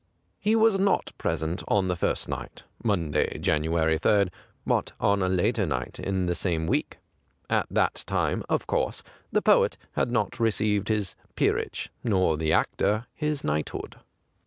He 0.39 0.55
was 0.55 0.79
not 0.79 1.11
present 1.19 1.61
on 1.67 1.87
the 1.87 1.95
first 1.95 2.27
night 2.27 2.63
(Monday, 2.83 3.37
January 3.37 3.99
3), 3.99 4.29
but 4.65 4.93
on 4.99 5.21
a 5.21 5.29
later 5.29 5.67
night 5.67 5.99
in 5.99 6.25
the 6.25 6.33
same 6.33 6.65
week. 6.65 6.97
At 7.51 7.67
that 7.69 8.03
time, 8.07 8.41
of 8.49 8.65
course, 8.65 9.03
the 9.31 9.43
poet 9.43 9.77
had 9.91 10.09
not 10.11 10.39
received 10.39 10.87
his 10.87 11.15
peerage, 11.35 11.91
nor 12.03 12.35
the 12.35 12.51
actor 12.51 13.05
his 13.13 13.43
knighthood. 13.43 13.97